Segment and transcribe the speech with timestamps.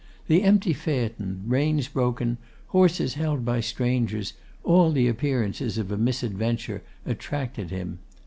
[0.25, 6.81] The empty phaeton, reins broken, horses held by strangers, all the appearances of a misadventure,
[7.05, 7.99] attracted him.